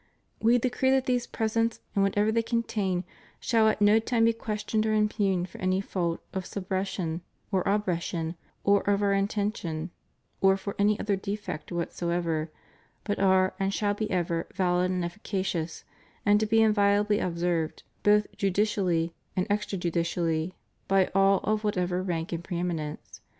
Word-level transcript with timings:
We 0.41 0.57
decree 0.57 0.89
that 0.89 1.05
these 1.05 1.27
presents 1.27 1.79
and 1.93 2.03
whatsoever 2.03 2.31
they 2.31 2.41
contain 2.41 3.03
shall 3.39 3.67
at 3.67 3.79
no 3.81 3.99
time 3.99 4.25
be 4.25 4.33
questioned 4.33 4.83
or 4.87 4.95
impugned 4.95 5.47
for 5.47 5.59
any 5.59 5.79
fault 5.79 6.23
of 6.33 6.45
subreption, 6.45 7.21
or 7.51 7.63
obreption, 7.65 8.33
or 8.63 8.81
of 8.89 9.03
Our 9.03 9.13
intention, 9.13 9.91
or 10.41 10.57
for 10.57 10.75
any 10.79 10.99
other 10.99 11.15
defect 11.15 11.71
whatsoever; 11.71 12.49
but 13.03 13.19
are 13.19 13.53
and 13.59 13.71
shall 13.71 13.93
be 13.93 14.09
ever 14.09 14.47
vahd 14.55 14.85
and 14.85 15.05
efficacious, 15.05 15.83
and 16.25 16.39
to 16.39 16.47
be 16.47 16.63
inviolably 16.63 17.19
observed, 17.19 17.83
both 18.01 18.25
judicially 18.35 19.13
and 19.37 19.45
extra 19.51 19.77
judicially, 19.77 20.55
by 20.87 21.11
all 21.13 21.41
of 21.43 21.63
whatsoever 21.63 22.01
rank 22.01 22.33
and 22.33 22.43
pre 22.43 22.57
eminence. 22.57 23.21